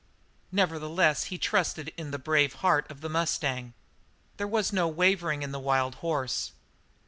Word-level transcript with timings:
Nevertheless 0.51 1.25
he 1.25 1.37
trusted 1.37 1.93
in 1.95 2.09
the 2.09 2.17
brave 2.17 2.53
heart 2.65 2.89
of 2.89 3.01
the 3.01 3.07
mustang. 3.09 3.75
There 4.37 4.47
was 4.47 4.73
no 4.73 4.87
wavering 4.87 5.43
in 5.43 5.51
the 5.51 5.59
wild 5.59 5.93
horse. 6.01 6.53